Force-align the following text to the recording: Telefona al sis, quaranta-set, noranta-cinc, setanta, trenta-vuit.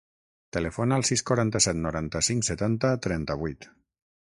Telefona 0.55 0.97
al 1.01 1.05
sis, 1.09 1.23
quaranta-set, 1.31 1.79
noranta-cinc, 1.83 2.49
setanta, 2.51 2.95
trenta-vuit. 3.07 3.71